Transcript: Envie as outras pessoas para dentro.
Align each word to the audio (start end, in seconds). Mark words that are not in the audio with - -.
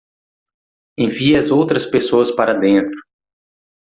Envie 0.97 1.37
as 1.37 1.51
outras 1.51 1.85
pessoas 1.85 2.31
para 2.31 2.55
dentro. 2.55 2.97